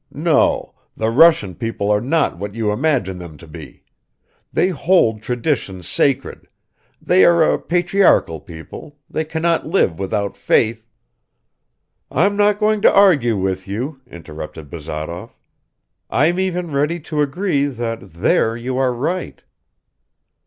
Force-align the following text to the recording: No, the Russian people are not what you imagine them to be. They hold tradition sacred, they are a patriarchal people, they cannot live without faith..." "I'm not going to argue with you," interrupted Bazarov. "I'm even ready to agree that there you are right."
No, 0.11 0.73
the 0.97 1.11
Russian 1.11 1.53
people 1.53 1.91
are 1.91 2.01
not 2.01 2.35
what 2.39 2.55
you 2.55 2.71
imagine 2.71 3.19
them 3.19 3.37
to 3.37 3.45
be. 3.47 3.83
They 4.51 4.69
hold 4.69 5.21
tradition 5.21 5.83
sacred, 5.83 6.47
they 6.99 7.23
are 7.23 7.43
a 7.43 7.59
patriarchal 7.59 8.39
people, 8.41 8.97
they 9.07 9.23
cannot 9.23 9.67
live 9.67 9.99
without 9.99 10.35
faith..." 10.35 10.87
"I'm 12.11 12.35
not 12.35 12.59
going 12.59 12.81
to 12.81 12.91
argue 12.91 13.37
with 13.37 13.67
you," 13.67 14.01
interrupted 14.09 14.71
Bazarov. 14.71 15.35
"I'm 16.09 16.39
even 16.39 16.71
ready 16.71 16.99
to 17.01 17.21
agree 17.21 17.67
that 17.67 17.99
there 18.13 18.57
you 18.57 18.77
are 18.79 18.95
right." 18.95 19.43